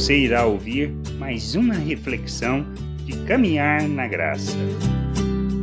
Você 0.00 0.16
irá 0.16 0.46
ouvir 0.46 0.88
mais 1.18 1.54
uma 1.54 1.74
reflexão 1.74 2.64
de 3.04 3.22
caminhar 3.26 3.86
na 3.86 4.08
graça. 4.08 4.56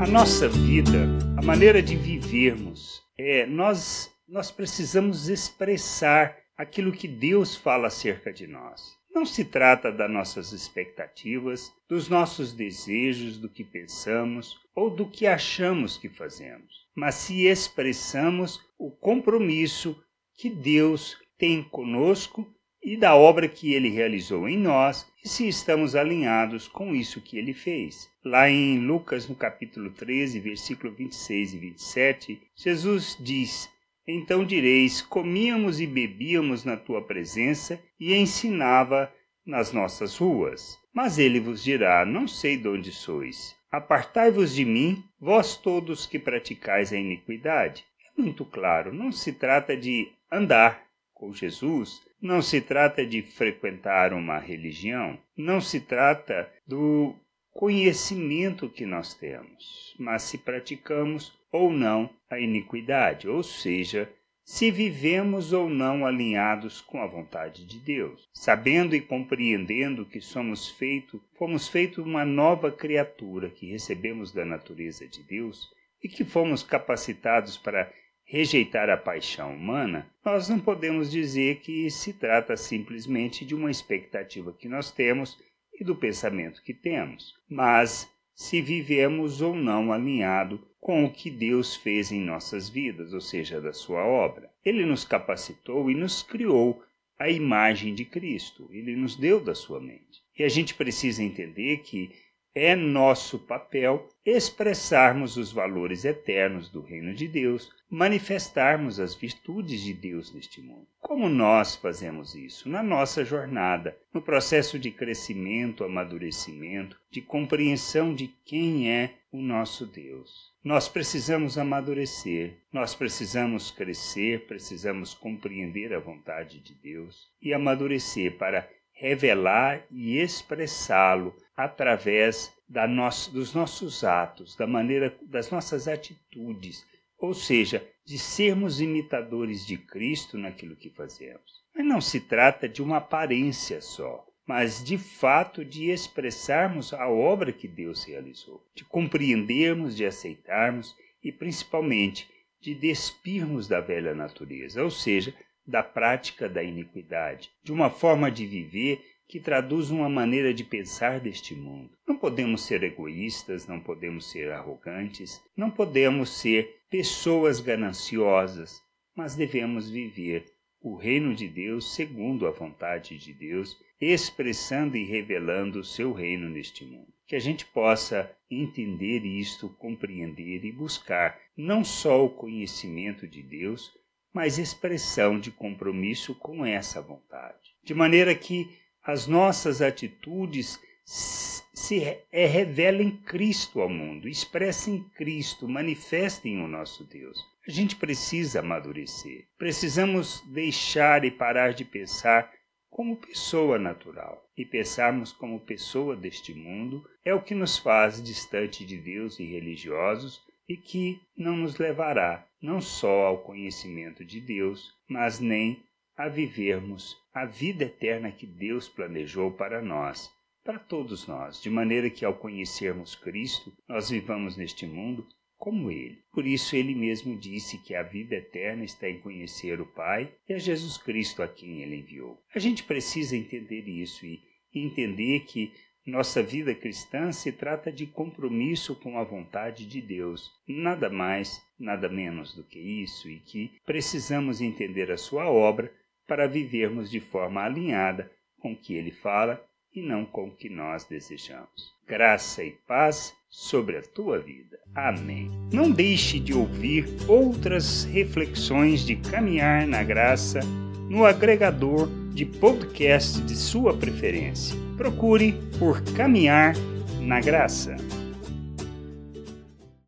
A 0.00 0.08
nossa 0.08 0.48
vida, 0.48 1.06
a 1.36 1.40
maneira 1.40 1.80
de 1.80 1.94
vivermos, 1.94 3.00
é 3.16 3.46
nós 3.46 4.10
nós 4.28 4.50
precisamos 4.50 5.28
expressar 5.28 6.36
aquilo 6.58 6.90
que 6.90 7.06
Deus 7.06 7.54
fala 7.54 7.86
acerca 7.86 8.32
de 8.32 8.48
nós. 8.48 8.82
Não 9.14 9.24
se 9.24 9.44
trata 9.44 9.92
das 9.92 10.10
nossas 10.10 10.50
expectativas, 10.50 11.72
dos 11.88 12.08
nossos 12.08 12.52
desejos, 12.52 13.38
do 13.38 13.48
que 13.48 13.62
pensamos 13.62 14.58
ou 14.74 14.90
do 14.90 15.08
que 15.08 15.28
achamos 15.28 15.96
que 15.96 16.08
fazemos, 16.08 16.88
mas 16.92 17.14
se 17.14 17.46
expressamos 17.46 18.60
o 18.76 18.90
compromisso 18.90 19.96
que 20.36 20.50
Deus 20.50 21.16
tem 21.38 21.62
conosco 21.62 22.52
e 22.84 22.96
da 22.96 23.16
obra 23.16 23.48
que 23.48 23.72
ele 23.72 23.88
realizou 23.88 24.48
em 24.48 24.58
nós 24.58 25.06
e 25.24 25.28
se 25.28 25.48
estamos 25.48 25.96
alinhados 25.96 26.68
com 26.68 26.94
isso 26.94 27.20
que 27.20 27.38
ele 27.38 27.54
fez. 27.54 28.10
Lá 28.24 28.50
em 28.50 28.78
Lucas, 28.78 29.28
no 29.28 29.34
capítulo 29.34 29.90
13, 29.90 30.38
versículo 30.38 30.92
26 30.92 31.54
e 31.54 31.58
27, 31.58 32.42
Jesus 32.54 33.16
diz: 33.18 33.68
então 34.06 34.44
direis: 34.44 35.00
comíamos 35.00 35.80
e 35.80 35.86
bebíamos 35.86 36.62
na 36.62 36.76
tua 36.76 37.00
presença 37.00 37.80
e 37.98 38.14
ensinava 38.14 39.10
nas 39.46 39.72
nossas 39.72 40.18
ruas. 40.18 40.78
Mas 40.92 41.18
ele 41.18 41.40
vos 41.40 41.64
dirá: 41.64 42.04
Não 42.04 42.28
sei 42.28 42.56
de 42.56 42.68
onde 42.68 42.92
sois. 42.92 43.56
Apartai-vos 43.70 44.54
de 44.54 44.64
mim, 44.64 45.02
vós 45.18 45.56
todos 45.56 46.06
que 46.06 46.18
praticais 46.18 46.92
a 46.92 46.98
iniquidade. 46.98 47.84
É 48.06 48.20
muito 48.20 48.44
claro, 48.44 48.92
não 48.92 49.10
se 49.10 49.32
trata 49.32 49.76
de 49.76 50.12
andar 50.30 50.84
com 51.12 51.32
Jesus, 51.32 52.02
não 52.24 52.40
se 52.40 52.58
trata 52.58 53.04
de 53.04 53.20
frequentar 53.20 54.14
uma 54.14 54.38
religião, 54.38 55.18
não 55.36 55.60
se 55.60 55.78
trata 55.78 56.50
do 56.66 57.14
conhecimento 57.52 58.66
que 58.66 58.86
nós 58.86 59.12
temos, 59.12 59.94
mas 59.98 60.22
se 60.22 60.38
praticamos 60.38 61.38
ou 61.52 61.70
não 61.70 62.08
a 62.30 62.40
iniquidade, 62.40 63.28
ou 63.28 63.42
seja, 63.42 64.10
se 64.42 64.70
vivemos 64.70 65.52
ou 65.52 65.68
não 65.68 66.06
alinhados 66.06 66.80
com 66.80 67.02
a 67.02 67.06
vontade 67.06 67.66
de 67.66 67.78
Deus, 67.78 68.26
sabendo 68.32 68.96
e 68.96 69.02
compreendendo 69.02 70.06
que 70.06 70.20
somos 70.22 70.70
feito, 70.70 71.22
fomos 71.34 71.68
feito 71.68 72.02
uma 72.02 72.24
nova 72.24 72.72
criatura 72.72 73.50
que 73.50 73.70
recebemos 73.70 74.32
da 74.32 74.46
natureza 74.46 75.06
de 75.06 75.22
Deus 75.22 75.68
e 76.02 76.08
que 76.08 76.24
fomos 76.24 76.62
capacitados 76.62 77.58
para 77.58 77.92
rejeitar 78.24 78.90
a 78.90 78.96
paixão 78.96 79.54
humana, 79.54 80.10
nós 80.24 80.48
não 80.48 80.58
podemos 80.58 81.10
dizer 81.10 81.60
que 81.60 81.90
se 81.90 82.12
trata 82.12 82.56
simplesmente 82.56 83.44
de 83.44 83.54
uma 83.54 83.70
expectativa 83.70 84.52
que 84.52 84.68
nós 84.68 84.90
temos 84.90 85.38
e 85.78 85.84
do 85.84 85.94
pensamento 85.94 86.62
que 86.62 86.72
temos, 86.72 87.34
mas 87.48 88.10
se 88.34 88.60
vivemos 88.60 89.40
ou 89.40 89.54
não 89.54 89.92
alinhado 89.92 90.60
com 90.80 91.04
o 91.04 91.10
que 91.10 91.30
Deus 91.30 91.76
fez 91.76 92.12
em 92.12 92.20
nossas 92.20 92.68
vidas, 92.68 93.14
ou 93.14 93.20
seja, 93.20 93.60
da 93.60 93.72
sua 93.72 94.04
obra. 94.04 94.50
Ele 94.64 94.84
nos 94.84 95.04
capacitou 95.04 95.90
e 95.90 95.94
nos 95.94 96.22
criou 96.22 96.82
a 97.18 97.30
imagem 97.30 97.94
de 97.94 98.04
Cristo. 98.04 98.68
Ele 98.70 98.94
nos 98.94 99.16
deu 99.16 99.42
da 99.42 99.54
sua 99.54 99.80
mente. 99.80 100.22
E 100.38 100.42
a 100.42 100.48
gente 100.48 100.74
precisa 100.74 101.22
entender 101.22 101.78
que 101.78 102.10
é 102.54 102.76
nosso 102.76 103.38
papel 103.38 104.08
expressarmos 104.24 105.36
os 105.36 105.50
valores 105.50 106.04
eternos 106.04 106.68
do 106.68 106.80
reino 106.80 107.12
de 107.12 107.26
Deus, 107.26 107.70
manifestarmos 107.90 109.00
as 109.00 109.14
virtudes 109.14 109.80
de 109.80 109.92
Deus 109.92 110.32
neste 110.32 110.60
mundo. 110.60 110.86
Como 111.00 111.28
nós 111.28 111.74
fazemos 111.74 112.34
isso? 112.34 112.68
Na 112.68 112.82
nossa 112.82 113.24
jornada, 113.24 113.96
no 114.12 114.22
processo 114.22 114.78
de 114.78 114.90
crescimento, 114.90 115.84
amadurecimento, 115.84 116.96
de 117.10 117.20
compreensão 117.20 118.14
de 118.14 118.28
quem 118.44 118.88
é 118.88 119.14
o 119.32 119.42
nosso 119.42 119.84
Deus. 119.84 120.52
Nós 120.62 120.88
precisamos 120.88 121.58
amadurecer, 121.58 122.56
nós 122.72 122.94
precisamos 122.94 123.70
crescer, 123.70 124.46
precisamos 124.46 125.12
compreender 125.12 125.92
a 125.92 125.98
vontade 125.98 126.60
de 126.60 126.72
Deus 126.72 127.28
e 127.42 127.52
amadurecer 127.52 128.38
para 128.38 128.66
revelar 128.94 129.84
e 129.90 130.18
expressá-lo 130.18 131.34
através 131.56 132.52
nosso, 132.88 133.30
dos 133.30 133.52
nossos 133.52 134.02
atos, 134.02 134.56
da 134.56 134.66
maneira 134.66 135.14
das 135.22 135.50
nossas 135.50 135.86
atitudes, 135.86 136.84
ou 137.18 137.34
seja, 137.34 137.86
de 138.04 138.18
sermos 138.18 138.80
imitadores 138.80 139.66
de 139.66 139.76
Cristo 139.76 140.38
naquilo 140.38 140.76
que 140.76 140.90
fazemos. 140.90 141.62
Mas 141.74 141.84
não 141.84 142.00
se 142.00 142.20
trata 142.20 142.68
de 142.68 142.82
uma 142.82 142.98
aparência 142.98 143.80
só, 143.80 144.24
mas 144.46 144.82
de 144.82 144.98
fato 144.98 145.64
de 145.64 145.90
expressarmos 145.90 146.92
a 146.92 147.08
obra 147.08 147.52
que 147.52 147.66
Deus 147.66 148.04
realizou, 148.04 148.62
de 148.74 148.84
compreendermos, 148.84 149.96
de 149.96 150.04
aceitarmos 150.04 150.94
e 151.22 151.32
principalmente 151.32 152.28
de 152.60 152.74
despirmos 152.74 153.68
da 153.68 153.80
velha 153.80 154.14
natureza, 154.14 154.82
ou 154.82 154.90
seja, 154.90 155.34
da 155.66 155.82
prática 155.82 156.48
da 156.48 156.62
iniquidade, 156.62 157.50
de 157.62 157.72
uma 157.72 157.90
forma 157.90 158.30
de 158.30 158.46
viver 158.46 159.00
que 159.26 159.40
traduz 159.40 159.90
uma 159.90 160.08
maneira 160.08 160.52
de 160.52 160.62
pensar 160.62 161.18
deste 161.18 161.54
mundo. 161.54 161.96
Não 162.06 162.16
podemos 162.16 162.62
ser 162.66 162.82
egoístas, 162.82 163.66
não 163.66 163.80
podemos 163.80 164.30
ser 164.30 164.52
arrogantes, 164.52 165.40
não 165.56 165.70
podemos 165.70 166.40
ser 166.40 166.82
pessoas 166.90 167.60
gananciosas, 167.60 168.80
mas 169.16 169.34
devemos 169.34 169.90
viver 169.90 170.44
o 170.80 170.96
reino 170.96 171.34
de 171.34 171.48
Deus 171.48 171.94
segundo 171.94 172.46
a 172.46 172.50
vontade 172.50 173.16
de 173.16 173.32
Deus, 173.32 173.74
expressando 173.98 174.98
e 174.98 175.04
revelando 175.04 175.80
o 175.80 175.84
seu 175.84 176.12
reino 176.12 176.48
neste 176.50 176.84
mundo. 176.84 177.08
Que 177.26 177.36
a 177.36 177.40
gente 177.40 177.64
possa 177.64 178.30
entender 178.50 179.24
isto, 179.24 179.70
compreender 179.78 180.62
e 180.62 180.70
buscar 180.70 181.40
não 181.56 181.82
só 181.82 182.22
o 182.22 182.28
conhecimento 182.28 183.26
de 183.26 183.42
Deus, 183.42 183.90
mas 184.34 184.58
expressão 184.58 185.38
de 185.38 185.52
compromisso 185.52 186.34
com 186.34 186.66
essa 186.66 187.00
vontade. 187.00 187.74
De 187.84 187.94
maneira 187.94 188.34
que 188.34 188.68
as 189.02 189.28
nossas 189.28 189.80
atitudes 189.80 190.80
se 191.06 192.02
é, 192.32 192.46
revelem 192.46 193.10
Cristo 193.10 193.80
ao 193.80 193.88
mundo, 193.88 194.28
expressem 194.28 195.04
Cristo, 195.16 195.68
manifestem 195.68 196.62
o 196.62 196.66
nosso 196.66 197.04
Deus. 197.04 197.38
A 197.66 197.70
gente 197.70 197.96
precisa 197.96 198.60
amadurecer. 198.60 199.46
Precisamos 199.58 200.42
deixar 200.52 201.24
e 201.24 201.30
parar 201.30 201.74
de 201.74 201.84
pensar 201.84 202.50
como 202.88 203.16
pessoa 203.16 203.78
natural 203.78 204.48
e 204.56 204.64
pensarmos 204.64 205.32
como 205.32 205.60
pessoa 205.60 206.16
deste 206.16 206.54
mundo 206.54 207.04
é 207.24 207.34
o 207.34 207.42
que 207.42 207.54
nos 207.54 207.76
faz 207.76 208.22
distante 208.22 208.84
de 208.84 208.96
Deus 208.96 209.38
e 209.40 209.44
religiosos 209.44 210.40
e 210.68 210.76
que 210.76 211.20
não 211.36 211.56
nos 211.56 211.78
levará 211.78 212.46
não 212.60 212.80
só 212.80 213.26
ao 213.26 213.42
conhecimento 213.42 214.24
de 214.24 214.40
Deus, 214.40 214.92
mas 215.08 215.38
nem 215.38 215.82
a 216.16 216.28
vivermos 216.28 217.16
a 217.32 217.44
vida 217.44 217.84
eterna 217.84 218.30
que 218.30 218.46
Deus 218.46 218.88
planejou 218.88 219.50
para 219.50 219.82
nós, 219.82 220.30
para 220.64 220.78
todos 220.78 221.26
nós, 221.26 221.60
de 221.60 221.68
maneira 221.68 222.08
que 222.08 222.24
ao 222.24 222.34
conhecermos 222.34 223.14
Cristo, 223.14 223.72
nós 223.88 224.08
vivamos 224.08 224.56
neste 224.56 224.86
mundo 224.86 225.26
como 225.58 225.90
Ele. 225.90 226.18
Por 226.32 226.46
isso, 226.46 226.74
Ele 226.76 226.94
mesmo 226.94 227.36
disse 227.36 227.78
que 227.78 227.94
a 227.94 228.02
vida 228.02 228.36
eterna 228.36 228.84
está 228.84 229.08
em 229.08 229.20
conhecer 229.20 229.80
o 229.80 229.86
Pai 229.86 230.32
e 230.48 230.54
a 230.54 230.58
Jesus 230.58 230.96
Cristo 230.96 231.42
a 231.42 231.48
quem 231.48 231.82
Ele 231.82 231.96
enviou. 231.96 232.38
A 232.54 232.58
gente 232.58 232.84
precisa 232.84 233.36
entender 233.36 233.88
isso 233.88 234.24
e 234.24 234.40
entender 234.74 235.40
que 235.40 235.72
nossa 236.06 236.42
vida 236.42 236.74
cristã 236.74 237.32
se 237.32 237.50
trata 237.50 237.90
de 237.90 238.06
compromisso 238.06 238.94
com 238.94 239.18
a 239.18 239.24
vontade 239.24 239.86
de 239.86 240.02
Deus, 240.02 240.50
nada 240.68 241.08
mais, 241.08 241.62
nada 241.78 242.08
menos 242.08 242.54
do 242.54 242.62
que 242.62 242.78
isso, 242.78 243.28
e 243.28 243.38
que 243.38 243.70
precisamos 243.86 244.60
entender 244.60 245.10
a 245.10 245.16
Sua 245.16 245.48
obra 245.48 245.90
para 246.26 246.46
vivermos 246.46 247.10
de 247.10 247.20
forma 247.20 247.62
alinhada 247.62 248.30
com 248.60 248.72
o 248.72 248.76
que 248.76 248.94
ele 248.94 249.10
fala 249.10 249.62
e 249.94 250.02
não 250.02 250.24
com 250.24 250.48
o 250.48 250.50
que 250.50 250.68
nós 250.68 251.04
desejamos. 251.04 251.94
Graça 252.06 252.62
e 252.64 252.72
paz 252.86 253.34
sobre 253.48 253.96
a 253.96 254.02
tua 254.02 254.38
vida. 254.38 254.78
Amém. 254.94 255.50
Não 255.72 255.90
deixe 255.90 256.40
de 256.40 256.52
ouvir 256.52 257.06
outras 257.28 258.04
reflexões 258.04 259.06
de 259.06 259.16
caminhar 259.16 259.86
na 259.86 260.02
graça 260.02 260.60
no 261.08 261.24
agregador 261.24 262.08
de 262.34 262.44
podcast 262.44 263.40
de 263.42 263.54
sua 263.54 263.96
preferência. 263.96 264.83
Procure 264.96 265.60
por 265.78 266.00
Caminhar 266.14 266.74
na 267.20 267.40
Graça. 267.40 267.96